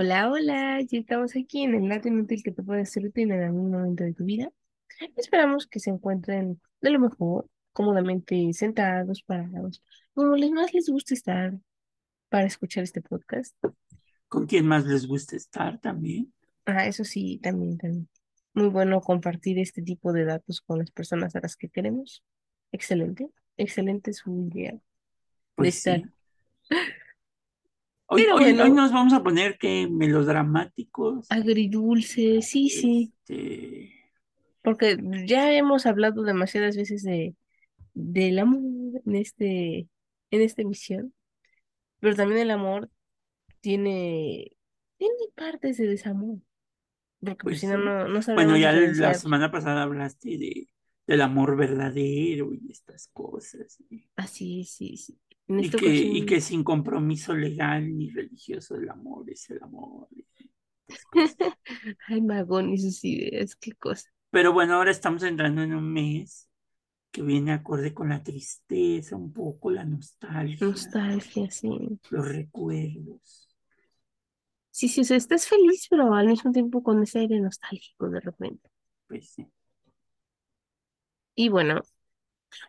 [0.00, 3.42] Hola, hola, ya estamos aquí en el dato inútil que te puede ser útil en
[3.42, 4.48] algún momento de tu vida.
[5.16, 9.82] Esperamos que se encuentren de lo mejor, cómodamente sentados, parados,
[10.14, 11.54] como les más les gusta estar
[12.30, 13.56] para escuchar este podcast.
[14.28, 16.32] ¿Con quién más les gusta estar también?
[16.66, 18.08] Ah, eso sí, también, también.
[18.54, 22.22] Muy bueno compartir este tipo de datos con las personas a las que queremos.
[22.72, 24.78] Excelente, excelente su idea
[25.58, 26.02] de Pues estar.
[26.02, 26.12] sí.
[28.10, 31.26] Hoy, Pero hoy, nos vamos a poner que melodramáticos.
[31.30, 33.92] agridulce, sí, sí, Este,
[34.62, 37.34] porque ya hemos hablado demasiadas veces de
[37.94, 38.62] del amor
[39.04, 39.88] en este,
[40.30, 41.12] en esta emisión,
[42.00, 42.90] pero también el amor
[43.60, 44.52] tiene,
[44.96, 46.38] tiene partes de desamor,
[47.20, 47.84] porque pues pues si no, sí.
[47.84, 50.68] no, no Bueno, ya la semana pasada hablaste de,
[51.06, 53.78] del amor verdadero y estas cosas.
[54.16, 55.18] Así, sí, sí.
[55.48, 60.08] En y que, y que sin compromiso legal ni religioso el amor es el amor.
[62.08, 64.08] ay, Magón y sus ideas, qué cosa.
[64.30, 66.48] Pero bueno, ahora estamos entrando en un mes
[67.10, 71.98] que viene acorde con la tristeza, un poco la nostalgia, Nostalgia, sí.
[72.10, 73.48] los recuerdos.
[74.70, 78.20] Sí, sí, o sea, estás feliz, pero al mismo tiempo con ese aire nostálgico de
[78.20, 78.70] repente.
[79.06, 79.46] Pues sí.
[81.34, 81.80] Y bueno,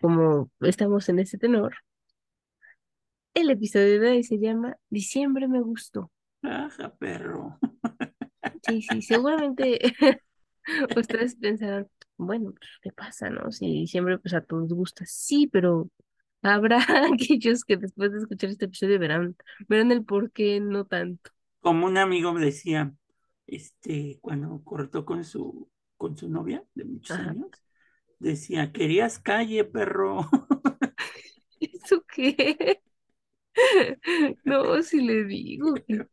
[0.02, 1.76] como estamos en ese tenor,
[3.42, 6.12] el episodio de hoy se llama Diciembre me gustó.
[6.44, 7.58] Ajá, perro.
[8.62, 9.80] Sí, sí, seguramente
[10.96, 13.52] ustedes pensarán, bueno, pues, ¿qué pasa, no?
[13.52, 15.90] Si siempre pues a todos gusta, sí, pero
[16.42, 16.80] habrá
[17.14, 19.36] aquellos que después de escuchar este episodio verán,
[19.68, 21.32] verán el por qué no tanto.
[21.62, 22.94] Como un amigo me decía,
[23.48, 27.20] este, cuando cortó con su, con su novia de muchos Ajá.
[27.20, 27.64] años,
[28.20, 30.30] decía, querías calle, perro.
[31.60, 32.82] ¿Eso qué?
[34.46, 36.06] No, si le digo, qué,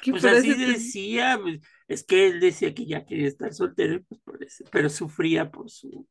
[0.00, 4.20] qué Pues así decía, pues, es que él decía que ya quería estar soltero, pues
[4.22, 6.06] por eso, pero sufría por su,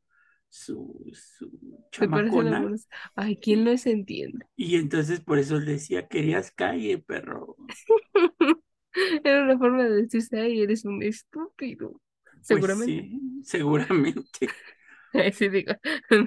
[0.49, 1.51] su, su
[1.91, 2.73] chamacona.
[3.15, 4.45] Ay, ¿quién no se entiende?
[4.55, 7.55] y entonces por eso él decía, querías calle, perro.
[9.23, 12.01] Era una forma de decirse, ay, eres un estúpido.
[12.47, 13.07] Pues Seguramente.
[13.07, 14.55] sí, seguramente.
[15.13, 15.73] Así digo,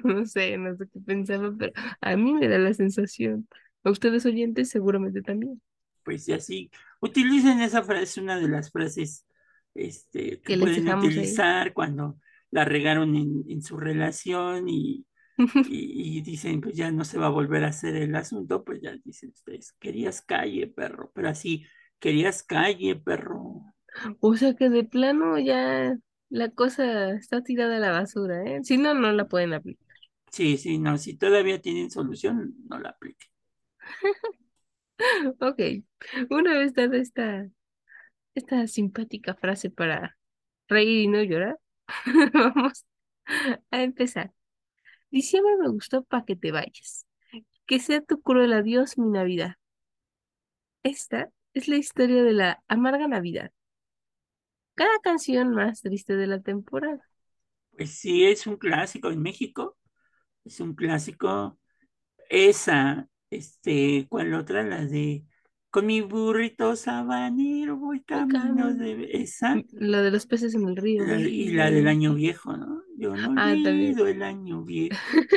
[0.05, 3.49] no sé, no sé qué pensaba, pero a mí me da la sensación.
[3.85, 5.61] A ustedes oyentes seguramente también.
[6.03, 9.27] Pues y así, utilicen esa frase, una de las frases
[9.75, 10.95] este, que pueden ahí.
[10.99, 12.19] utilizar cuando
[12.51, 15.07] la regaron en, en su relación y,
[15.65, 18.81] y, y dicen, pues ya no se va a volver a hacer el asunto, pues
[18.83, 21.67] ya dicen ustedes, querías calle, perro, pero así,
[22.01, 23.75] querías calle, perro.
[24.21, 25.97] O sea que de plano ya
[26.29, 28.61] la cosa está tirada a la basura, ¿eh?
[28.65, 29.87] Si no, no la pueden aplicar.
[30.31, 33.29] Sí, sí, no, si todavía tienen solución, no la apliquen.
[35.41, 35.61] Ok,
[36.31, 37.49] una vez dada esta,
[38.35, 40.19] esta simpática frase para
[40.69, 41.59] reír y no llorar,
[42.35, 42.87] vamos
[43.71, 44.33] a empezar.
[45.11, 47.07] Diciembre me gustó para que te vayas.
[47.67, 49.57] Que sea tu cruel adiós mi Navidad.
[50.85, 53.51] Esta es la historia de la amarga Navidad.
[54.75, 57.01] Cada canción más triste de la temporada.
[57.77, 59.77] Pues sí, es un clásico en México,
[60.45, 61.59] es un clásico
[62.31, 64.63] Esa, este, ¿cuál otra?
[64.63, 65.25] La de
[65.71, 70.77] con mi burrito sabanero voy Voy camino de esa La de los peces en el
[70.77, 71.05] río.
[71.07, 72.83] la- y la del año viejo, ¿no?
[72.97, 75.29] Yo no Ah, olvido el año viejo,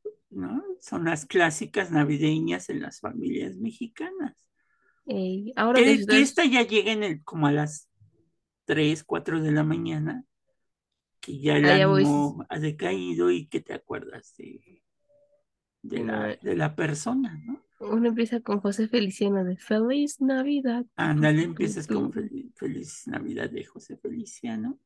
[0.30, 0.62] ¿no?
[0.80, 4.34] Son las clásicas navideñas en las familias mexicanas.
[5.06, 7.88] Ey, ahora que esta ya llega en el, como a las
[8.64, 10.24] 3, 4 de la mañana,
[11.20, 12.04] que ya el voy.
[12.04, 14.82] ánimo ha decaído y que te acuerdas de,
[15.84, 17.60] de la, de la persona, ¿no?
[17.80, 20.86] uno empieza con José Feliciano de Feliz Navidad.
[20.96, 24.78] Ándale, empiezas con Fel- Feliz Navidad de José Feliciano.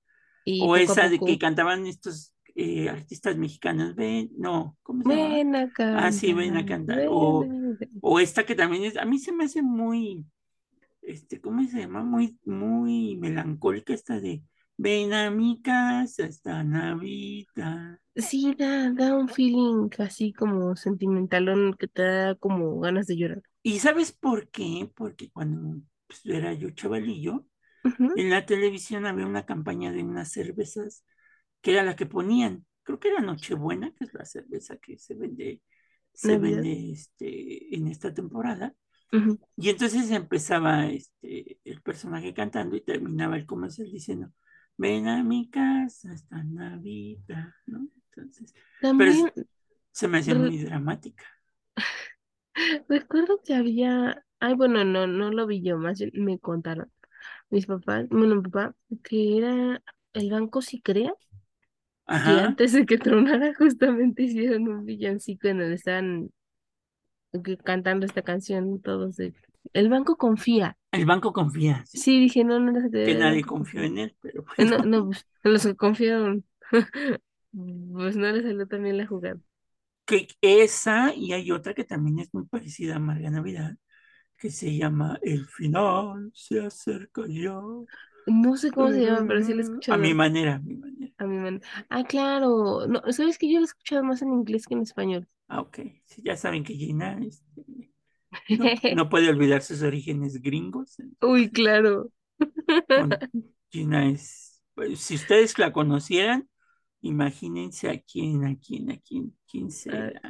[0.45, 5.35] Y O esa de que cantaban estos eh, artistas mexicanos, ven, no, ¿cómo se llama?
[5.35, 7.07] ven a Ah, sí, ven a cantar, cantar.
[7.11, 10.25] O, ven o esta que también es, a mí se me hace muy,
[11.03, 12.03] este, ¿cómo se llama?
[12.03, 14.43] Muy, muy melancólica esta de,
[14.79, 17.99] ven a mi casa esta Navidad.
[18.17, 23.43] Sí, da, da un feeling así como sentimentalón que te da como ganas de llorar.
[23.63, 24.91] ¿Y sabes por qué?
[24.95, 27.47] Porque cuando pues, era yo chavalillo,
[28.15, 31.05] en la televisión había una campaña de unas cervezas
[31.63, 35.15] que era la que ponían, creo que era Nochebuena, que es la cerveza que se
[35.15, 35.63] vende,
[36.13, 36.39] se Navidad.
[36.39, 38.75] vende este, en esta temporada.
[39.57, 44.31] Y entonces empezaba este, el personaje cantando y terminaba el comercial diciendo,
[44.79, 47.89] ven a mi casa esta Navidad, ¿no?
[48.17, 48.55] Entonces,
[48.97, 49.31] pero es- También
[49.93, 51.25] se me hacía muy dramática.
[52.89, 56.91] recuerdo que había, ay, bueno, no, no lo vi yo, más me contaron.
[57.51, 59.83] mis papás, bueno, mi papá, que era
[60.15, 61.15] el Banco Sicrea,
[62.07, 66.31] Ajá, antes de que tronara justamente hicieron un villancico en donde estaban
[67.45, 69.35] que- cantando esta canción todos de
[69.73, 70.78] El Banco Confía.
[70.99, 74.45] El banco confía, sí, Sí, dije, no, no, no que nadie confió en él, pero
[74.57, 74.85] Eh, No, bueno.
[74.85, 76.45] no, pues, los que confiaron,
[77.53, 79.41] pues no les salió también la jugada.
[80.07, 83.77] Que esa y hay otra que también es muy parecida a Amarga Navidad,
[84.39, 87.61] que se llama El final se acerca ya.
[88.27, 89.65] No sé cómo se llama, pero sí lo he
[89.95, 91.15] A mi manera, a mi manera.
[91.19, 91.61] a mi man.
[91.91, 92.87] Ah, claro.
[92.89, 95.29] No, sabes que yo lo he escuchado más en inglés que en español.
[95.49, 95.79] Ah, ok.
[96.05, 97.88] Sí, ya saben que Gina este,
[98.57, 100.97] no, no puede olvidar sus orígenes gringos.
[101.23, 102.11] Uy, claro.
[103.71, 106.49] Gina es, pues, si ustedes la conocieran,
[107.03, 110.21] imagínense a quién, a quién, a quién, quién Ah, será.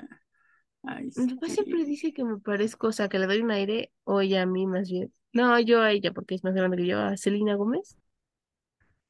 [0.84, 3.92] A mi papá siempre dice que me parezco, o sea, que le doy un aire,
[4.04, 5.12] o ella a mí más bien.
[5.32, 7.98] No, yo a ella, porque es más grande que yo, a Selena Gómez.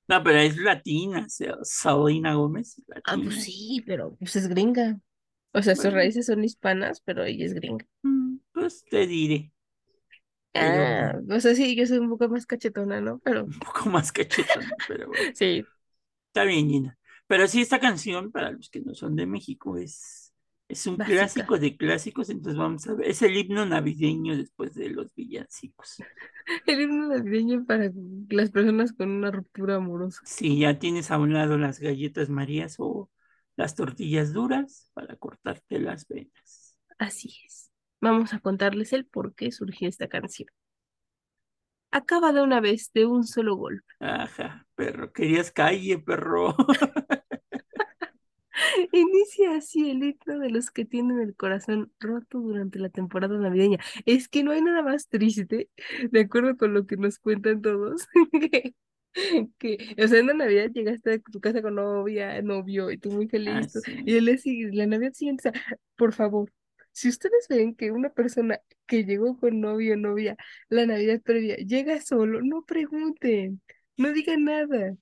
[0.08, 1.92] No, pero es latina, o sea,
[2.34, 3.42] Gómez es Ah, pues latina.
[3.42, 5.00] sí, pero pues es gringa.
[5.52, 7.86] O sea, sus raíces son hispanas, pero ella es gringa.
[8.04, 8.17] mm,
[8.68, 9.52] pues te diré,
[10.52, 13.18] pero Ah, o sea, sí, yo soy un poco más cachetona, ¿no?
[13.20, 15.68] Pero un poco más cachetona, pero bueno, sí,
[16.28, 16.98] está bien, Gina.
[17.26, 20.32] Pero sí, esta canción, para los que no son de México, es,
[20.68, 21.02] es un básica.
[21.02, 26.06] clásico de clásicos, entonces vamos a ver, es el himno navideño después de los villancicos.
[26.66, 27.90] El himno navideño para
[28.30, 30.22] las personas con una ruptura amorosa.
[30.22, 33.10] Si ya tienes a un lado las galletas Marías o
[33.56, 36.76] las tortillas duras para cortarte las venas.
[36.98, 37.70] Así es.
[38.00, 40.48] Vamos a contarles el por qué surgió esta canción.
[41.90, 43.84] Acaba de una vez, de un solo golpe.
[44.00, 46.54] Ajá, perro, querías calle, perro.
[48.92, 53.78] Inicia así el himno de los que tienen el corazón roto durante la temporada navideña.
[54.04, 55.70] Es que no hay nada más triste,
[56.10, 58.06] de acuerdo con lo que nos cuentan todos,
[58.52, 58.74] que,
[59.58, 63.10] que, o sea, en la Navidad llegaste a tu casa con novia, novio, y tú
[63.12, 63.72] muy feliz,
[64.04, 65.62] y el día siguiente- la Navidad siguiente, o sea,
[65.96, 66.50] por favor,
[66.98, 70.36] si ustedes ven que una persona que llegó con novio o novia
[70.68, 73.62] la Navidad previa llega solo, no pregunten,
[73.96, 74.96] no digan nada.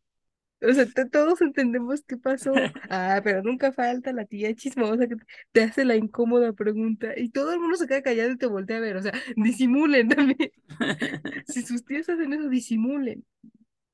[0.60, 2.52] O sea, todos entendemos qué pasó.
[2.90, 5.16] Ah, pero nunca falta la tía chismosa que
[5.52, 8.76] te hace la incómoda pregunta y todo el mundo se queda callado y te voltea
[8.76, 8.96] a ver.
[8.96, 10.52] O sea, disimulen también.
[11.46, 13.24] Si sus tíos hacen eso, disimulen.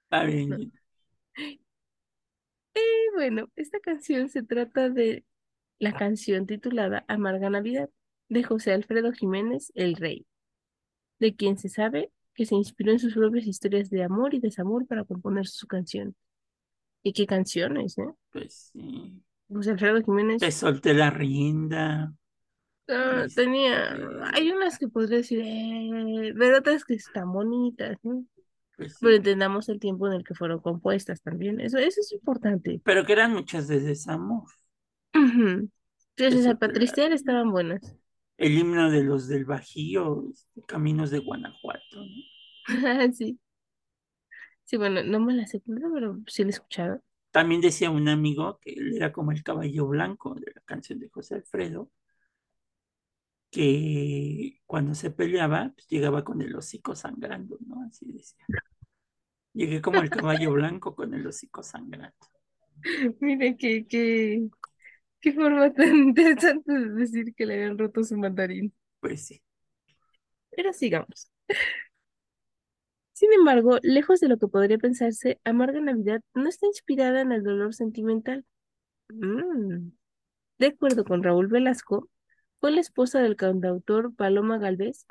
[0.04, 0.72] Está bien.
[2.74, 2.80] Y
[3.14, 5.24] bueno, esta canción se trata de
[5.78, 7.90] la canción titulada Amarga Navidad
[8.28, 10.26] de José Alfredo Jiménez, el Rey,
[11.18, 14.86] de quien se sabe que se inspiró en sus propias historias de amor y desamor
[14.86, 16.14] para componer su canción.
[17.02, 18.10] ¿Y qué canciones, eh?
[18.30, 19.22] Pues sí.
[19.48, 22.14] José Alfredo Te Jiménez solté la rienda.
[23.34, 23.96] Tenía,
[24.34, 28.24] hay unas que podría decir, eh, pero otras que están bonitas, ¿no?
[28.76, 32.80] pues Pero entendamos el tiempo en el que fueron compuestas también, eso, eso es importante.
[32.84, 34.44] Pero que eran muchas de desamor.
[36.16, 37.12] Te Entonces, tristear rienda.
[37.12, 37.96] estaban buenas.
[38.36, 42.24] El himno de los del Bajío, este, Caminos de Guanajuato, ¿no?
[43.14, 43.38] Sí,
[44.64, 47.02] sí, bueno, no me la sé, pero sí la he escuchado.
[47.30, 51.10] También decía un amigo que él era como el caballo blanco de la canción de
[51.10, 51.90] José Alfredo,
[53.50, 57.82] que cuando se peleaba, pues llegaba con el hocico sangrando, ¿no?
[57.86, 58.46] Así decía.
[59.54, 62.18] Llegué como el caballo blanco con el hocico sangrando.
[63.20, 64.48] Mire, qué, qué,
[65.22, 68.74] qué forma tan interesante de decir que le habían roto su mandarín.
[69.00, 69.42] Pues sí.
[70.50, 71.30] Pero sigamos.
[73.14, 77.42] Sin embargo, lejos de lo que podría pensarse, Amarga Navidad no está inspirada en el
[77.42, 78.44] dolor sentimental.
[79.08, 79.92] Mm.
[80.58, 82.10] De acuerdo con Raúl Velasco,
[82.60, 85.06] fue la esposa del cantautor Paloma Gálvez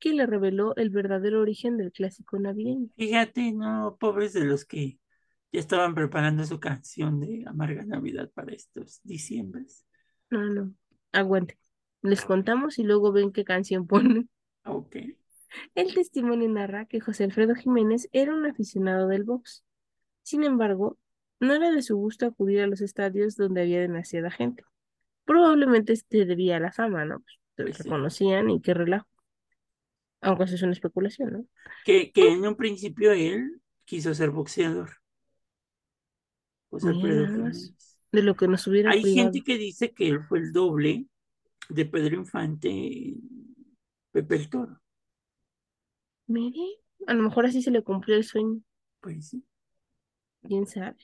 [0.00, 2.88] quien le reveló el verdadero origen del clásico navideño.
[2.96, 4.98] Fíjate, no, pobres de los que
[5.52, 9.86] ya estaban preparando su canción de Amarga Navidad para estos diciembres.
[10.30, 10.74] No, no,
[11.12, 11.58] aguante.
[12.02, 14.30] Les contamos y luego ven qué canción ponen.
[14.64, 14.96] Ok,
[15.74, 19.64] El testimonio narra que José Alfredo Jiménez era un aficionado del box.
[20.22, 20.98] Sin embargo,
[21.40, 24.64] no era de su gusto acudir a los estadios donde había demasiada gente.
[25.24, 27.20] Probablemente se debía a la fama, ¿no?
[27.20, 27.82] Pues, pues sí.
[27.84, 29.08] reconocían y qué relajo.
[30.22, 31.46] Aunque eso es una especulación, ¿no?
[31.84, 34.99] Que, que en un principio él quiso ser boxeador,
[36.78, 37.74] Jiménez.
[38.12, 41.06] de lo que nos hubiera Hay gente que dice que él fue el doble
[41.68, 43.14] de Pedro Infante
[44.12, 44.80] Pepe el Toro.
[46.28, 48.62] Mire, a lo mejor así se le cumplió el sueño,
[49.00, 49.44] Pues sí.
[50.46, 50.98] quién sabe.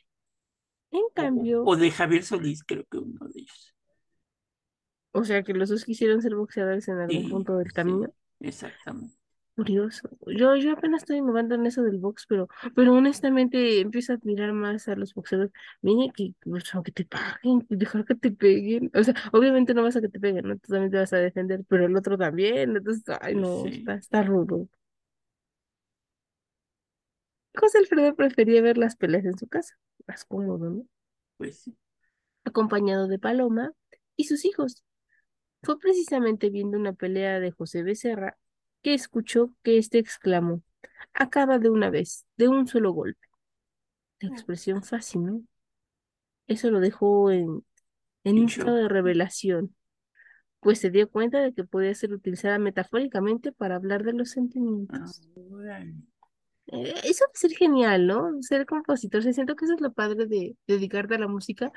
[0.93, 3.75] En O, cambio, o de Javier Solís, creo que uno de ellos.
[5.13, 8.09] o sea que los dos quisieron ser boxeadores en algún Sí, punto del camino.
[8.09, 9.16] sí, exactamente.
[9.57, 10.11] Curioso.
[10.27, 14.53] Yo, yo apenas estoy innovando en eso del box, pero, pero honestamente empiezo a admirar
[14.53, 15.51] más a los boxeadores.
[15.81, 18.91] Mire que, pues, aunque te paguen, dejar que te peguen.
[18.95, 20.59] O sea, obviamente no vas a que te peguen, ¿no?
[20.59, 22.77] Tú también te vas a defender, pero el otro también.
[22.77, 24.69] Entonces, ay, Pues no, sí, está, está rudo.
[27.57, 30.87] José Alfredo prefería ver las peleas en su casa, más cómodo, ¿no?
[31.37, 31.77] pues sí.
[32.45, 33.73] Acompañado de Paloma
[34.17, 34.85] y sus hijos.
[35.63, 38.39] Fue precisamente viendo una pelea de José Becerra
[38.83, 40.63] que escuchó que éste exclamó,
[41.15, 43.21] acaba de una vez, de un solo golpe.
[44.21, 45.43] La expresión fascinó.
[46.49, 47.65] Eso lo dejó en,
[48.25, 49.75] en un estado de revelación,
[50.61, 54.35] pues se dio cuenta de que podía ser utilizada metafóricamente para hablar de los Ah,
[54.35, 55.23] sentimientos.
[56.69, 58.43] Eh, eso va a ser genial, ¿no?
[58.43, 59.23] Ser compositor.
[59.23, 61.73] Se siento que eso es lo padre de dedicarte a la música,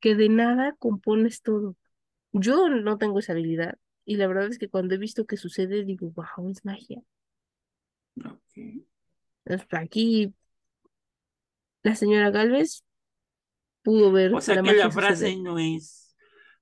[0.00, 1.76] que de nada compones todo.
[2.32, 5.84] Yo no tengo esa habilidad y la verdad es que cuando he visto que sucede
[5.84, 7.02] digo, wow, es magia.
[8.24, 8.56] Ok.
[9.44, 10.34] Es- Aquí
[11.84, 12.84] la señora Galvez
[13.82, 14.94] pudo ver O sea la que la suceder.
[14.94, 16.16] frase no es,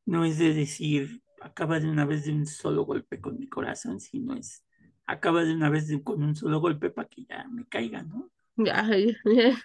[0.06, 4.00] no es de decir, acaba de una vez de un solo golpe con mi corazón,
[4.00, 4.64] sino es,
[5.06, 8.30] acaba de una vez de- con un solo golpe para que ya me caiga, ¿no?
[8.56, 9.56] Ya, ya, ya,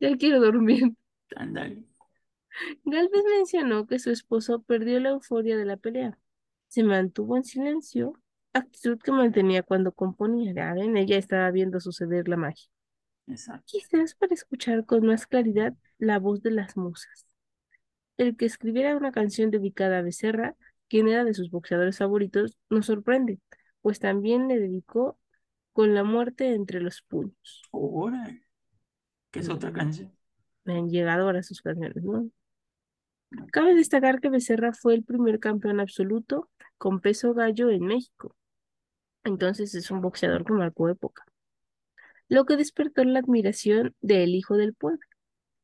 [0.00, 0.94] ya quiero dormir.
[1.36, 1.84] Ándale.
[2.84, 6.18] Galvez mencionó que su esposo perdió la euforia de la pelea.
[6.68, 8.14] Se mantuvo en silencio,
[8.52, 10.52] actitud que mantenía cuando componía.
[10.54, 12.68] Ya ven, ella estaba viendo suceder la magia.
[13.26, 13.64] Exacto.
[13.66, 17.26] Quizás para escuchar con más claridad la voz de las musas.
[18.16, 20.56] El que escribiera una canción dedicada a Becerra,
[20.88, 23.38] quien era de sus boxeadores favoritos, nos sorprende,
[23.82, 25.18] pues también le dedicó
[25.72, 27.62] Con la muerte entre los puños.
[27.70, 28.42] Órale.
[29.30, 30.12] ¿Qué es otra canción?
[30.64, 32.30] Me han llegado ahora sus canciones, ¿no?
[33.52, 38.34] Cabe destacar que Becerra fue el primer campeón absoluto con peso gallo en México.
[39.24, 41.24] Entonces es un boxeador que marcó época,
[42.28, 45.06] lo que despertó la admiración del hijo del pueblo.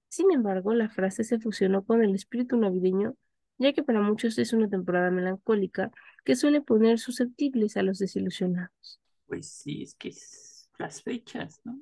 [0.08, 3.16] Sin embargo, la frase se fusionó con el espíritu navideño,
[3.58, 5.90] ya que para muchos es una temporada melancólica
[6.24, 9.00] que suele poner susceptibles a los desilusionados.
[9.26, 11.80] Pues sí, es que es las fechas, ¿no?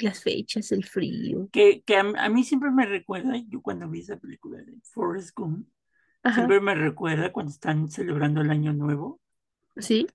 [0.00, 1.48] Las fechas, el frío.
[1.52, 5.36] Que, que a, a mí siempre me recuerda, yo cuando vi esa película de Forrest
[5.36, 5.68] Gump,
[6.22, 9.20] Ajá, siempre me recuerda cuando están celebrando el Año Nuevo,
[9.76, 10.06] sí,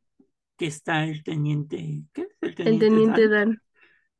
[0.58, 2.28] que está el teniente, ¿qué es?
[2.42, 3.62] El el teniente Dan, Dan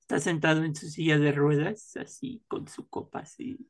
[0.02, 3.68] está sentado en su silla de ruedas, así con su copa así,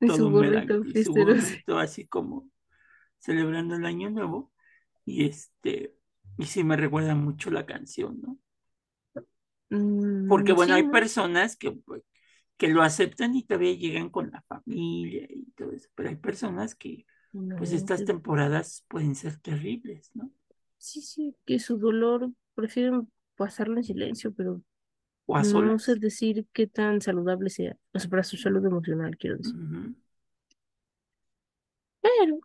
[0.00, 2.50] y todo su húmeda gorrito y su gorrito así como
[3.18, 4.52] celebrando el Año Nuevo.
[5.04, 5.94] Y este,
[6.38, 8.38] y sí me recuerda mucho la canción, ¿no?
[10.26, 12.02] Porque Mm, bueno, sí, hay personas que, pues,
[12.56, 16.74] que lo aceptan y todavía llegan con la familia y todo eso, pero hay personas
[16.74, 17.06] que,
[17.56, 20.30] pues estas temporadas pueden ser terribles, ¿no?
[20.78, 24.62] sí, sí, que su dolor prefieren pasarlo en silencio, pero
[25.26, 29.16] O a no sé decir qué tan saludable sea, o sea, para su salud emocional,
[29.18, 29.56] quiero decir.
[32.00, 32.38] Pero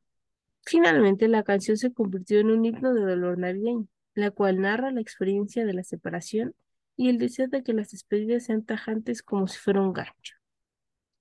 [0.66, 5.02] finalmente la canción se convirtió en un himno de dolor navideño, la cual narra la
[5.02, 6.56] experiencia de la separación
[7.00, 10.36] y el deseo de que las despedidas sean tajantes como si fuera un gancho.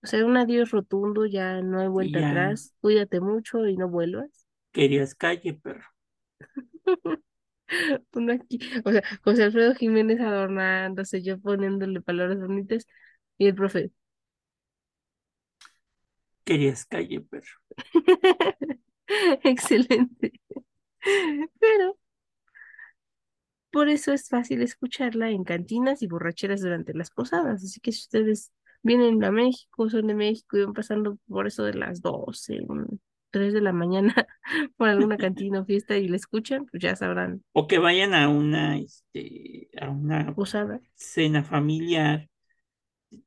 [0.03, 3.89] O sea, un adiós rotundo, ya no hay vuelta ya atrás, cuídate mucho y no
[3.89, 4.49] vuelvas.
[4.73, 5.87] querías calle, perro.
[8.13, 12.85] Uno aquí, o sea, José Alfredo Jiménez adornándose, yo poniéndole palabras bonitas
[13.39, 13.93] y el profe.
[16.43, 17.55] Querías calle, perro.
[19.45, 20.33] Excelente.
[21.61, 21.97] Pero
[23.79, 27.63] por eso es fácil escucharla en cantinas y borracheras durante las posadas.
[27.65, 31.65] Así que si ustedes vienen a México, son de México y van pasando por eso
[31.65, 34.15] de las 12, un- 3 de la mañana
[34.77, 38.29] por alguna cantina o fiesta y la escuchan, pues ya sabrán, O que vayan a
[38.29, 40.81] una, este, a una posada.
[40.95, 42.29] cena familiar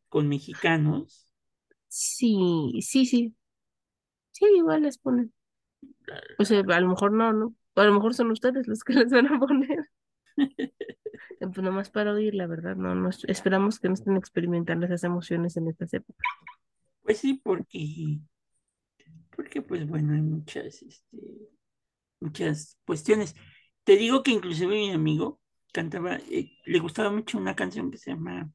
[0.10, 1.34] con mexicanos.
[1.89, 3.36] Sí, sí, sí,
[4.31, 5.34] sí, igual les ponen.
[6.38, 7.55] O sea, a lo mejor no, ¿no?
[7.75, 9.89] O a lo mejor son ustedes los que les van a poner.
[11.39, 15.03] Pues nomás para oír, la verdad, no, no, es- esperamos que no estén experimentando esas
[15.03, 16.25] emociones en estas épocas.
[17.03, 18.19] Pues sí, porque,
[19.35, 21.17] porque pues bueno, hay muchas, este,
[22.19, 23.35] muchas cuestiones.
[23.83, 25.39] Te digo que inclusive mi amigo
[25.73, 28.51] cantaba, eh, le gustaba mucho una canción que se llama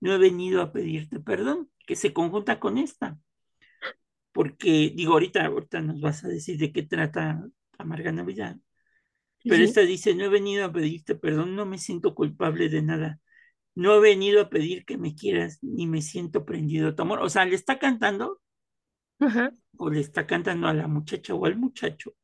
[0.00, 3.18] No he venido a pedirte perdón, que se conjunta con esta,
[4.32, 7.44] porque digo, ahorita, ahorita nos vas a decir de qué trata
[7.78, 8.56] Amarga Navidad,
[9.44, 13.20] pero esta dice, no he venido a pedirte perdón, no me siento culpable de nada,
[13.74, 17.20] no he venido a pedir que me quieras, ni me siento prendido a tu amor.
[17.20, 18.40] O sea, le está cantando
[19.18, 19.52] Ajá.
[19.76, 22.14] o le está cantando a la muchacha o al muchacho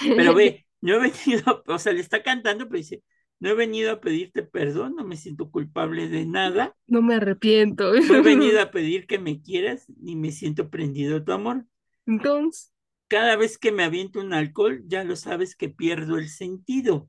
[0.00, 3.02] Pero ve, no he venido, o sea, le está cantando, pero dice,
[3.40, 6.74] No he venido a pedirte perdón, no me siento culpable de nada.
[6.86, 7.92] No me arrepiento.
[7.92, 11.66] No he venido a pedir que me quieras, ni me siento prendido a tu amor.
[12.06, 12.72] Entonces,
[13.08, 17.08] Cada vez que me aviento un alcohol, ya lo sabes que pierdo el sentido.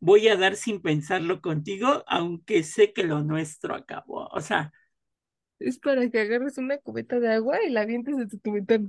[0.00, 4.28] Voy a dar sin pensarlo contigo, aunque sé que lo nuestro acabó.
[4.32, 4.72] O sea,
[5.58, 8.88] es para que agarres una cubeta de agua y la avientes desde tu ventana.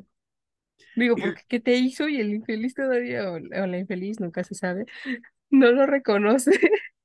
[0.95, 2.09] Digo, porque ¿qué te hizo?
[2.09, 4.85] Y el infeliz todavía, o la infeliz, nunca se sabe,
[5.49, 6.51] no lo reconoce.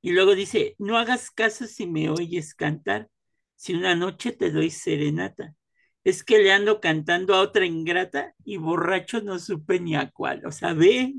[0.01, 3.09] y luego dice, no hagas caso si me oyes cantar,
[3.55, 5.55] si una noche te doy serenata.
[6.05, 10.45] Es que le ando cantando a otra ingrata y borracho no supe ni a cuál.
[10.45, 11.13] O sea, ve,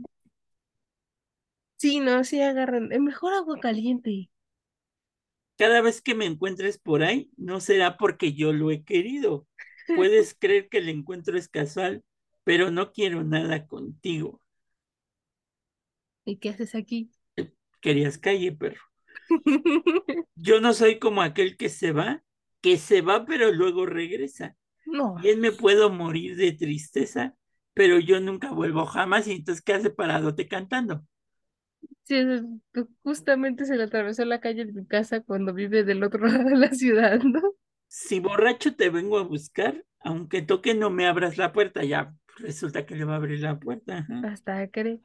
[1.76, 2.88] Sí, no, sí agarran.
[3.04, 4.28] Mejor agua caliente.
[5.58, 9.46] cada vez que me encuentres por ahí, no será porque yo lo he querido.
[9.92, 12.04] Puedes creer que el encuentro es casual,
[12.44, 14.40] pero no quiero nada contigo.
[16.26, 17.10] ¿Y qué haces aquí?
[17.80, 18.82] Querías calle, perro.
[20.36, 22.22] Yo no soy como aquel que se va,
[22.60, 24.56] que se va pero luego regresa.
[24.86, 27.36] No, Bien me puedo morir de tristeza,
[27.74, 29.26] pero yo nunca vuelvo jamás.
[29.28, 31.04] Y entonces, ¿qué hace paradote cantando?
[32.04, 36.02] sí, es- pues, justamente se le atravesó la calle de mi casa cuando vive del
[36.02, 37.40] otro lado de la ciudad, ¿no?
[37.88, 42.84] Si borracho te vengo a buscar, aunque toque no me abras la puerta, ya resulta
[42.86, 43.98] que le va a abrir la puerta.
[43.98, 44.28] ajá.
[44.28, 45.00] Hasta cree.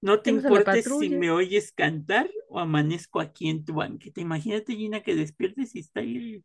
[0.00, 4.20] No te importes si me oyes cantar o amanezco aquí en tu banqueta.
[4.20, 6.44] Imagínate, Gina, que despiertes y está ahí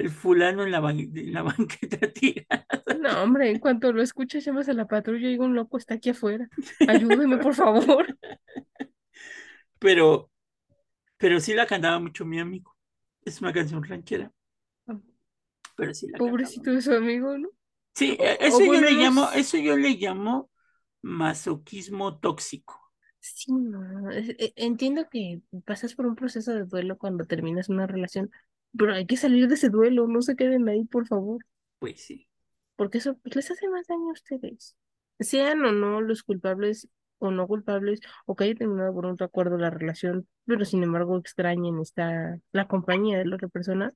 [0.00, 2.66] el, fulano en la, en la banqueta tirada.
[2.86, 6.10] No, hombre, en cuanto lo escuchas, llamas a la patrulla y un loco está aquí
[6.10, 6.48] afuera.
[6.86, 8.06] Ayúdeme, por favor.
[9.78, 10.30] Pero,
[11.18, 12.76] pero sí la cantaba mucho mi amigo.
[13.24, 14.32] Es una canción ranchera,
[15.76, 16.30] pero sí la cantaba.
[16.30, 17.48] Pobrecito de su amigo, ¿no?
[17.94, 20.50] Sí, O- e- o eso yo bueno, le llamo, eso yo le llamo
[21.02, 22.92] masoquismo tóxico.
[23.20, 24.10] Sí, no.
[24.10, 28.30] e- Entiendo que pasas por un proceso de duelo cuando terminas una relación,
[28.76, 31.44] pero hay que salir de ese duelo, no se queden ahí, por favor,
[31.78, 32.28] Pues sí.
[32.76, 34.76] porque eso pues, les hace más daño a ustedes.
[35.18, 39.58] Sean o no los culpables o no culpables, o que hayan terminado por un acuerdo
[39.58, 43.92] la relación, pero sin embargo extrañen esta, la compañía de la otra persona,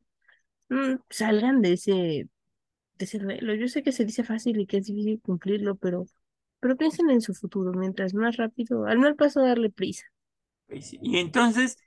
[0.70, 3.54] mm, salgan de ese, de ese duelo.
[3.54, 6.06] Yo sé que se dice fácil y que es difícil cumplirlo, pero,
[6.60, 10.04] pero piensen en su futuro, mientras más rápido, al mal paso darle prisa.
[10.66, 10.98] Pues sí.
[11.02, 11.78] Y entonces,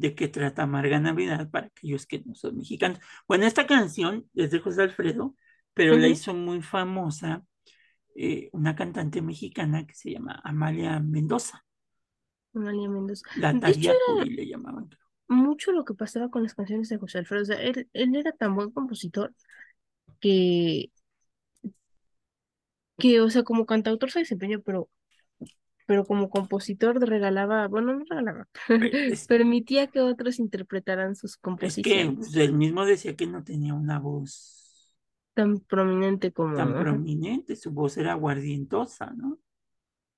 [0.00, 2.98] ¿de qué trata Amarga Navidad para aquellos que no son mexicanos?
[3.28, 5.34] Bueno, esta canción es de José Alfredo,
[5.74, 6.12] pero la Ujú.
[6.12, 7.44] hizo muy famosa
[8.16, 11.64] eh, una cantante mexicana que se llama Amalia Mendoza.
[12.54, 13.24] Amalia Mendoza.
[13.32, 14.90] La Tariacuri le llamaban.
[15.28, 17.42] mucho lo que pasaba con las canciones de José Alfredo.
[17.42, 19.34] O sea, él, él era tan buen compositor
[20.20, 20.92] que,
[22.98, 24.88] que, o sea, como cantautor se desempeñó, pero,
[25.88, 28.46] pero como compositor regalaba, bueno, no regalaba,
[28.92, 33.42] Es, permitía que otros interpretaran sus es que composiciones pues, él mismo decía que no
[33.42, 34.92] tenía una voz
[35.32, 39.38] tan prominente como, tan prominente, su voz era aguardientosa, ¿no?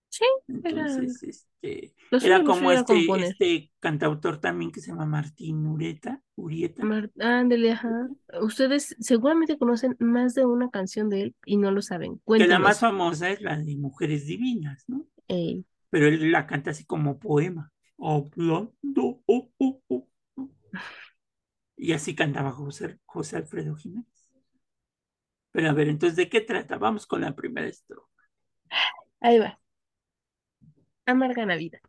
[0.09, 0.24] Sí,
[0.64, 6.83] era, Entonces, este, era como este, este cantautor también que se llama Martín Ureta, Urieta,
[6.85, 8.09] Mar- ándele, ajá.
[8.42, 12.20] Ustedes seguramente conocen más de una canción de él y no lo saben.
[12.26, 15.06] que la más famosa es la de Mujeres Divinas, ¿no?
[15.31, 17.73] Ey, Pero él la canta así como poema.
[17.99, 20.09] Hablando, oh, oh, oh.
[21.77, 24.07] Y así cantaba José, José Alfredo Jiménez.
[25.53, 26.77] Pero a ver, entonces, ¿de qué trata?
[26.79, 28.09] Vamos con la primera estrofa.
[29.21, 29.59] ahí va.
[31.07, 31.81] Amarga Navidad.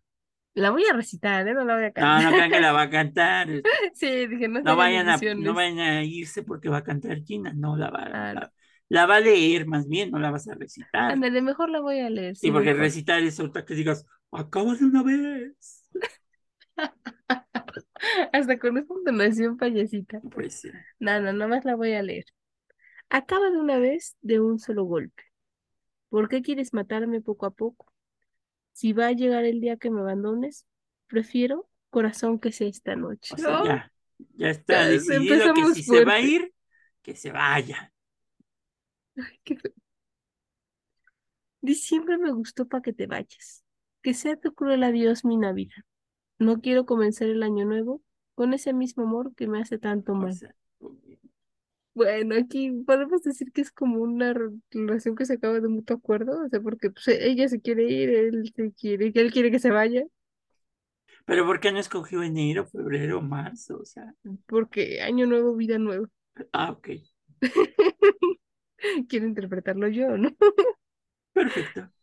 [0.56, 1.54] La voy a recitar, ¿eh?
[1.54, 2.24] No la voy a No, cantar.
[2.24, 3.48] no crean que la va a cantar.
[3.94, 7.54] Sí, dije, no No vayan a, no vayan a irse porque va a cantar Gina.
[7.54, 8.42] No, la va, Ah, no.
[8.42, 8.54] la,
[8.96, 11.12] la va a leer más bien, no la vas a recitar.
[11.12, 12.74] Ándale, mejor la voy a leer, Sí, sí, porque mejor.
[12.74, 15.90] recitar es otra que digas, acaba de una vez.
[18.34, 20.20] Hasta con esta entonación payasita.
[20.32, 20.70] Pues sí.
[21.00, 22.26] No, no, nada más la voy a leer.
[23.10, 25.24] Acaba de una vez de un solo golpe.
[26.10, 27.92] ¿Por qué quieres matarme poco a poco?
[28.74, 30.66] Si va a llegar el día que me abandones,
[31.08, 33.36] prefiero corazón que sea esta noche.
[33.36, 33.64] O sea, ¡Ay!
[33.64, 33.92] ya,
[34.36, 36.54] ya está Ya, decidido que si se va a ir,
[37.02, 37.91] que se vaya.
[39.44, 39.72] Qué feo.
[41.62, 43.64] Diciembre me gustó para que te vayas.
[44.04, 45.84] Que sea tu cruel adiós mi Navidad.
[46.40, 48.02] No quiero comenzar el año nuevo
[48.36, 50.32] con ese mismo amor que me hace tanto O mal.
[50.32, 50.56] sea,
[51.94, 55.98] Bueno, aquí podemos decir que es como una re- relación que se acaba de mutuo
[55.98, 59.52] acuerdo, o sea, porque pues, e- ella se quiere ir, él se quiere, él quiere
[59.52, 60.04] que se vaya,
[61.26, 63.80] pero ¿por qué no escogió enero, febrero, marzo?
[63.80, 64.14] O sea,
[64.48, 66.08] porque año nuevo, vida nueva.
[66.54, 66.90] ah, ok,
[69.10, 70.36] Quiero interpretarlo yo, ¿no?
[71.34, 71.90] perfecto.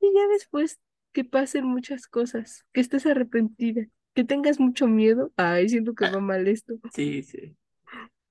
[0.00, 0.78] Y ya después
[1.12, 5.32] que pasen muchas cosas, que estés arrepentida, que tengas mucho miedo.
[5.36, 6.74] Ay, siento que va mal esto.
[6.92, 7.56] Sí, sí.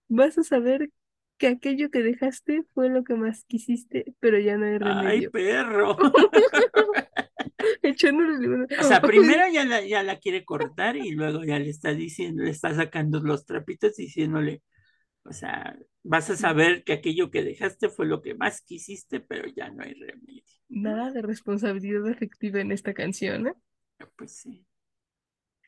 [0.08, 0.90] Vas a saber
[1.38, 5.32] que aquello que dejaste fue lo que más quisiste, pero ya no hay Ay, remedio.
[5.32, 5.98] perro.
[7.82, 8.68] Echándole limón.
[8.80, 12.44] O sea, primero ya la, ya la quiere cortar y luego ya le está diciendo,
[12.44, 14.62] le está sacando los trapitos diciéndole,
[15.26, 19.48] o sea, vas a saber que aquello que dejaste fue lo que más quisiste, pero
[19.56, 20.44] ya no hay remedio.
[20.68, 23.54] Nada de responsabilidad afectiva en esta canción, ¿eh?
[24.18, 24.66] Pues sí.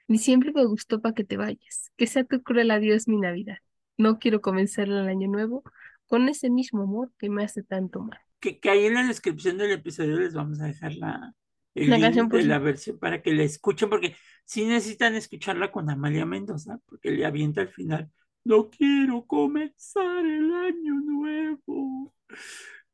[0.08, 1.92] Ni siempre me gustó para que te vayas.
[1.98, 3.58] Que sea tu cruel adiós mi Navidad.
[3.98, 5.64] No quiero comenzar el año nuevo
[6.08, 8.20] con ese mismo amor que me hace tanto mal.
[8.40, 11.34] Que, que ahí en la descripción del episodio les vamos a dejar la,
[11.74, 14.16] el La link canción por de si- la versión para que la escuchen, porque
[14.46, 18.12] sí necesitan escucharla con Amalia Mendoza, porque le avienta al final,
[18.46, 22.14] no quiero comenzar el año nuevo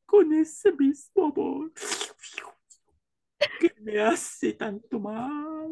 [0.06, 1.72] con ese mismo amor
[3.60, 5.70] que me hace tanto mal.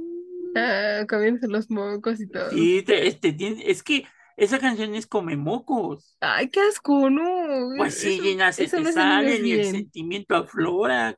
[0.56, 2.50] Ah, comienzan los mocos y todo.
[2.50, 4.04] Sí, te- este, tiene- es que
[4.36, 6.16] esa canción es come mocos.
[6.20, 7.70] Ay, qué asco, no.
[7.76, 11.16] Pues sí, Eso- Gina, se te no salen y el sentimiento aflora.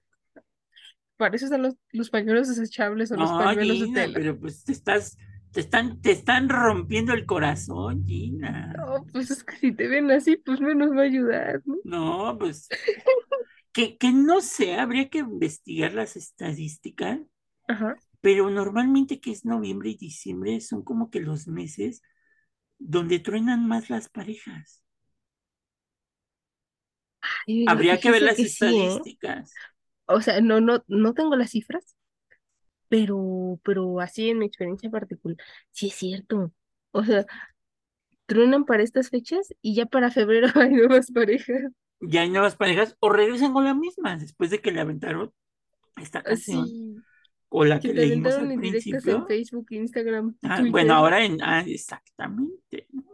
[1.16, 4.18] Para eso están los, los pañuelos desechables o los No, pañuelos de Gina, tela.
[4.18, 5.16] pero pues te estás,
[5.53, 8.73] te están, te están rompiendo el corazón, Gina.
[8.77, 11.77] No, pues es que si te ven así, pues menos va a ayudar, ¿no?
[11.85, 12.69] No, pues
[13.73, 17.21] que, que no sé, habría que investigar las estadísticas,
[17.69, 17.97] Ajá.
[18.21, 22.03] pero normalmente que es noviembre y diciembre son como que los meses
[22.79, 24.83] donde truenan más las parejas.
[27.47, 29.01] Ay, Habría que ver las que sí, ¿eh?
[29.01, 29.53] estadísticas.
[30.07, 31.97] O sea, no, no, no tengo las cifras,
[32.92, 35.38] pero, pero así en mi experiencia particular,
[35.70, 36.52] sí es cierto.
[36.90, 37.24] O sea,
[38.26, 41.72] truenan para estas fechas y ya para febrero hay nuevas parejas.
[42.02, 45.33] Ya hay nuevas parejas o regresan con la misma después de que le aventaron
[45.96, 46.96] esta canción Así,
[47.48, 49.26] o la que que leímos al en principio.
[49.26, 52.88] Facebook, Instagram, Ah, bueno, ahora en, ah, exactamente.
[52.92, 53.05] ¿no?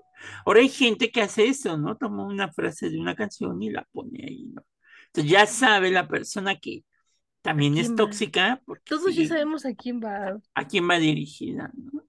[0.45, 1.97] Ahora hay gente que hace eso, ¿no?
[1.97, 4.65] Toma una frase de una canción y la pone ahí, ¿no?
[5.07, 6.83] Entonces ya sabe la persona que
[7.43, 10.41] también es tóxica, porque Todos ya sabemos a quién va.
[10.55, 12.03] a quién va dirigida, ¿no?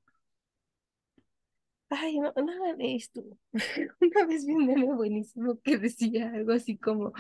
[1.89, 3.23] Ay, no, no hagan esto.
[4.01, 7.13] Una vez vi un meme buenísimo que decía algo así como,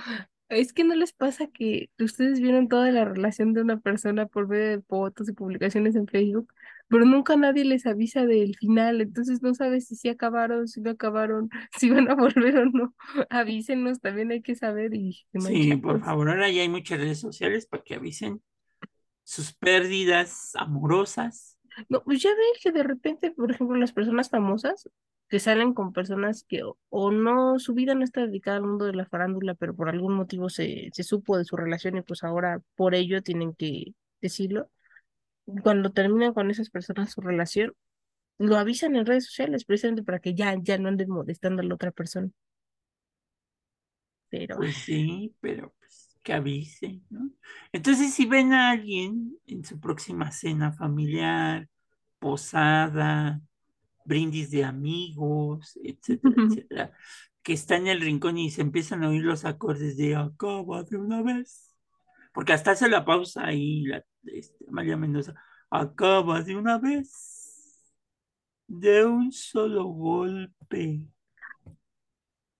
[0.49, 4.47] es que no les pasa que ustedes vieron toda la relación de una persona por
[4.47, 6.53] medio de fotos y publicaciones en Facebook,
[6.89, 10.91] pero nunca nadie les avisa del final, entonces no sabes si sí acabaron, si no
[10.91, 11.49] acabaron,
[11.79, 12.95] si van a volver o no.
[13.29, 17.65] Avísenos, también hay que saber y Sí, por favor, ahora ya hay muchas redes sociales
[17.65, 18.41] para que avisen
[19.23, 21.57] sus pérdidas amorosas.
[21.87, 24.89] No, pues ya ves que de repente, por ejemplo, las personas famosas
[25.29, 28.85] que salen con personas que o, o no, su vida no está dedicada al mundo
[28.85, 32.23] de la farándula, pero por algún motivo se, se supo de su relación y pues
[32.23, 34.69] ahora por ello tienen que decirlo.
[35.63, 37.73] Cuando terminan con esas personas su relación,
[38.37, 41.75] lo avisan en redes sociales precisamente para que ya, ya no anden molestando a la
[41.75, 42.29] otra persona.
[44.29, 47.31] Pero, Pues sí, pero pues que avisen, ¿no?
[47.71, 51.67] Entonces, si ven a alguien en su próxima cena familiar,
[52.19, 53.41] posada,
[54.05, 56.91] brindis de amigos, etcétera, etcétera,
[57.41, 60.97] que está en el rincón y se empiezan a oír los acordes de acaba de
[60.97, 61.75] una vez,
[62.33, 65.35] porque hasta hace la pausa ahí, la, este, María Mendoza,
[65.69, 67.93] acaba de una vez,
[68.67, 71.01] de un solo golpe.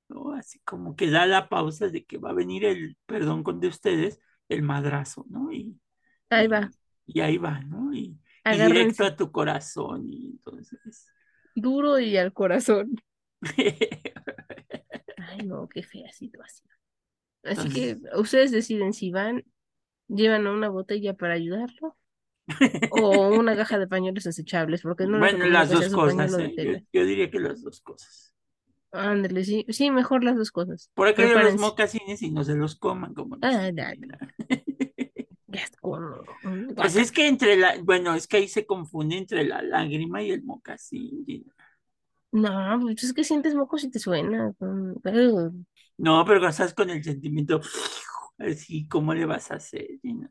[0.08, 0.34] ¿no?
[0.34, 3.68] Así como que da la pausa de que va a venir el, perdón con de
[3.68, 4.20] ustedes,
[4.50, 5.52] el madrazo, ¿no?
[5.52, 5.80] Y,
[6.30, 6.72] ahí y- va,
[7.06, 7.94] Y ahí va, ¿no?
[7.94, 8.20] Y,
[8.52, 11.08] y directo a tu corazón y entonces...
[11.56, 12.96] duro y al corazón.
[15.18, 16.70] Ay, no, qué fea situación.
[17.44, 19.46] Así que ustedes deciden si van,
[20.10, 21.96] llevan una botella para ayudarlo
[22.92, 26.84] o una caja de pañuelos desechables, porque no Bueno, las dos cosas, ¿eh?
[26.92, 28.34] Yo, diría que las dos cosas.
[28.92, 30.90] Ándale, sí, sí, mejor las dos cosas.
[30.96, 36.24] Por acá hay los mocasines y no se los coman, como Ah, no, asco, no,
[36.44, 40.22] mm, Pues es que entre la, bueno, es que ahí se confunde entre la lágrima
[40.24, 41.46] y el mocasín.
[42.32, 44.54] No, pues es que sientes moco si te suena.
[45.04, 45.52] pero-
[45.98, 47.62] No, pero estás con el sentimiento,
[48.40, 50.30] así, ¿cómo le vas a hacer, Gina?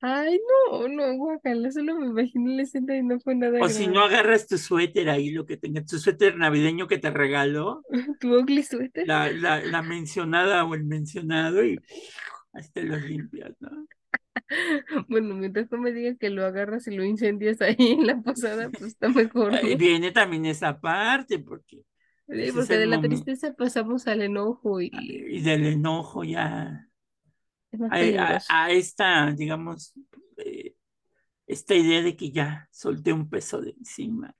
[0.00, 0.38] Ay,
[0.70, 4.00] no, no, guácala, solo me imaginé la escena y no fue nada O si no
[4.00, 4.04] agradable.
[4.04, 7.84] agarras tu suéter ahí, lo que tengas, tu suéter navideño que te regaló,
[8.20, 9.06] ¿Tu ugly suéter?
[9.06, 11.78] la, la, la mencionada o el mencionado, y
[12.52, 13.88] así te los limpias, ¿no?
[15.08, 18.70] Bueno, mientras no me digas que lo agarras y lo incendias ahí en la posada,
[18.70, 19.78] pues está mejor, ¿no?
[19.78, 21.82] Viene también esa parte, porque
[22.28, 26.88] Sí, porque de la tristeza pasamos al enojo y y del enojo ya
[27.88, 28.48] a, a- peligroso.
[28.48, 29.92] a esta, digamos,
[30.38, 30.74] eh,
[31.46, 34.34] esta idea de que ya solté un peso de encima.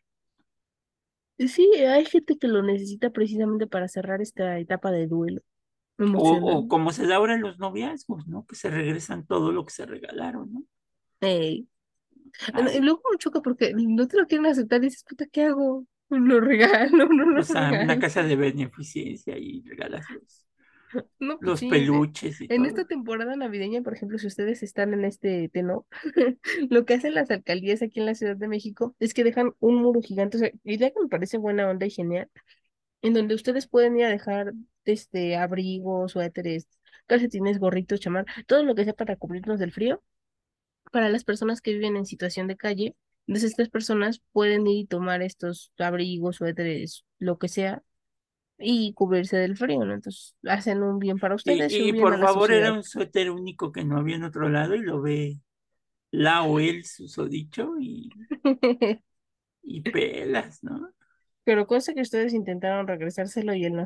[1.39, 5.43] Sí, hay gente que lo necesita precisamente para cerrar esta etapa de duelo
[6.15, 8.45] O, como se da ahora en los noviazgos, ¿no?
[8.47, 10.65] Que se regresan todo lo que se regalaron, ¿no?
[11.21, 11.69] Ey.
[12.55, 15.27] No, Y Ay, luego me choca porque no te lo quieren aceptar y dices, puta,
[15.27, 15.87] ¿qué hago?
[16.09, 20.47] Lo regalo, no lo o sea, una casa de beneficencia y regalas los,
[21.19, 21.65] No, pues los sí.
[21.65, 25.87] peluches y En esta temporada navideña, por ejemplo, si ustedes están en este tenor,
[26.71, 29.77] lo que hacen las alcaldías aquí en la Ciudad de México es que dejan un
[29.83, 32.31] muro gigante, o sea, idea que me parece buena onda y genial,
[33.03, 36.69] en donde ustedes pueden ir a dejar este abrigos, suéteres,
[37.07, 40.03] calcetines, gorritos, chamar, todo lo que sea para cubrirnos del frío,
[40.93, 42.97] para las personas que viven en situación de calle.
[43.27, 47.83] Entonces, estas personas pueden ir y tomar estos abrigos, suéteres, lo que sea,
[48.59, 49.95] y cubrirse del frío, ¿no?
[49.95, 52.75] Entonces, hacen un bien para ustedes y Y, y por favor, era sociedad.
[52.75, 55.41] un suéter único que no había en otro lado y lo ve
[56.13, 58.17] la o él susodicho y,
[59.63, 60.93] y pelas, ¿no?
[61.45, 63.85] Pero cosa que ustedes intentaron regresárselo y él no.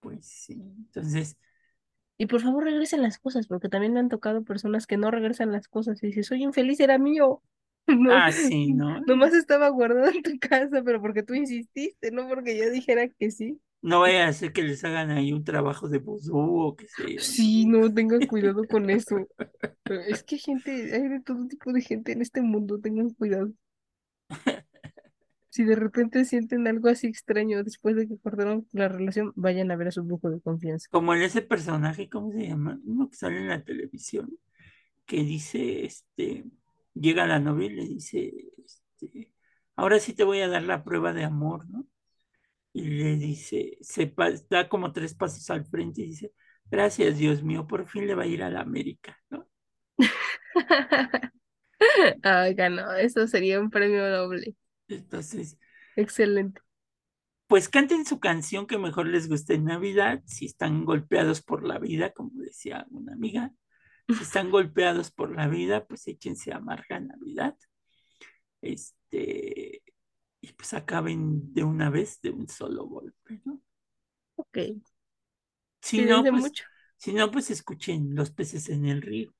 [0.00, 0.54] Pues sí.
[0.54, 1.36] Entonces,
[2.18, 5.52] Y por favor regresen las cosas, porque también me han tocado personas que no regresan
[5.52, 7.42] las cosas y dices, soy infeliz, era mío.
[7.98, 9.00] No, ah, sí, ¿no?
[9.02, 13.30] nomás estaba guardado en tu casa, pero porque tú insististe, no porque yo dijera que
[13.30, 13.60] sí.
[13.82, 17.14] No vaya a ser que les hagan ahí un trabajo de vudú o qué sé
[17.14, 17.20] yo.
[17.20, 19.28] Sí, no, tengan cuidado con eso.
[19.84, 23.52] Pero Es que gente, hay de todo tipo de gente en este mundo, tengan cuidado.
[25.50, 29.76] Si de repente sienten algo así extraño después de que cortaron la relación, vayan a
[29.76, 30.88] ver a su brujo de confianza.
[30.90, 32.78] Como en ese personaje, ¿cómo se llama?
[32.84, 34.36] Uno que sale en la televisión,
[35.06, 36.44] que dice, este,
[37.00, 38.32] llega la novia y le dice,
[38.64, 39.32] este,
[39.76, 41.86] ahora sí te voy a dar la prueba de amor, ¿no?
[42.72, 44.14] Y le dice, se
[44.50, 46.32] da como tres pasos al frente y dice,
[46.70, 49.48] gracias, Dios mío, por fin le va a ir a la América, ¿no?
[52.22, 54.56] Ay, ganó, eso sería un premio doble.
[54.88, 55.58] Entonces,
[55.96, 56.60] Excelente.
[57.46, 61.78] pues canten su canción que mejor les guste en Navidad, si están golpeados por la
[61.78, 63.52] vida, como decía una amiga,
[64.10, 67.56] si están golpeados por la vida, pues échense amarga Navidad,
[68.60, 69.82] este,
[70.40, 73.60] y pues acaben de una vez de un solo golpe, ¿no?
[74.36, 74.58] Ok,
[75.80, 76.64] Si no, pues, mucho.
[76.98, 79.34] si no, pues escuchen los peces en el río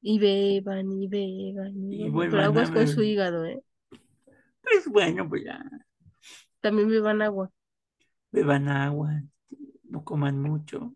[0.00, 2.24] Y beban, y beban, y beban.
[2.28, 3.62] Pero aguas con su hígado, ¿eh?
[4.62, 5.62] pues bueno, pues ya,
[6.60, 7.50] También beban agua.
[8.32, 9.22] beban agua,
[9.84, 10.94] no coman mucho,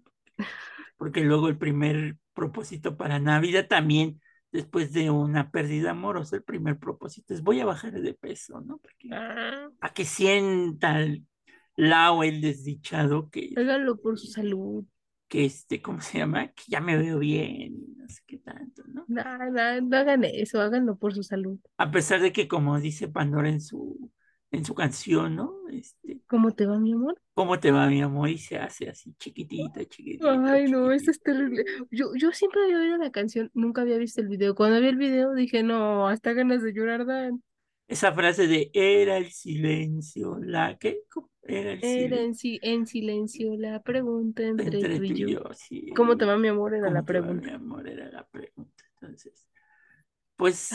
[0.99, 4.21] porque luego el primer propósito para Navidad también,
[4.53, 8.79] después de una pérdida amorosa, el primer propósito es voy a bajar de peso, ¿no?
[8.79, 11.27] Porque Ah, para que sienta el
[11.77, 14.85] lao, el desdichado, que, háganlo por su salud.
[15.29, 16.49] que este, ¿cómo se llama?
[16.49, 19.05] Que ya me veo bien, y no sé qué tanto, ¿no?
[19.09, 21.59] No, no, no hagan eso, háganlo por su salud.
[21.79, 24.11] A pesar de que, como dice Pandora en su,
[24.51, 25.55] en su canción, ¿no?
[25.71, 26.00] Este,
[26.31, 27.21] ¿Cómo te va, mi amor?
[27.35, 28.29] ¿cómo te va, mi amor?
[28.31, 31.65] Y se hace así chiquitita, chiquitita, Ay, no, eso es terrible.
[31.91, 34.55] Yo, yo siempre había oído la canción, nunca había visto el video.
[34.55, 37.43] Cuando vi el video dije, no, hasta ganas de llorar dan.
[37.89, 41.03] Esa frase de era el silencio, la que
[41.43, 45.29] era el Era silencio en, si- en silencio la pregunta entre entre tú y yo.
[45.29, 45.83] yo, sí.
[45.95, 46.75] ¿Cómo te va, mi amor?
[46.75, 47.53] Era la ¿Cómo te va, mi pregunta.
[47.53, 47.89] amor?
[47.89, 48.85] Era la pregunta.
[49.01, 49.47] Entonces,
[50.37, 50.73] pues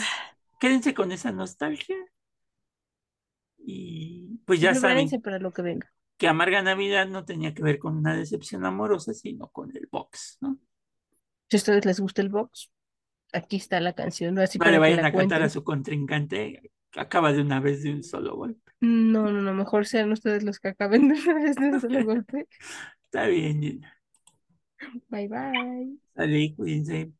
[0.60, 1.96] quédense con esa nostalgia
[3.58, 5.92] y pues ya saben para lo que venga.
[6.18, 10.38] que Amarga Navidad no tenía que ver con una decepción amorosa, sino con el box,
[10.40, 10.58] ¿no?
[11.50, 12.70] Si a ustedes les gusta el box,
[13.32, 17.32] aquí está la canción, así No le que vayan a cantar a su contrincante, acaba
[17.32, 18.72] de una vez de un solo golpe.
[18.80, 22.04] No, no, no, mejor sean ustedes los que acaben de una vez de un solo
[22.04, 22.48] golpe.
[23.06, 24.00] Está bien, Gina.
[25.10, 25.98] Bye, bye.
[26.14, 27.12] Sale, cuídense.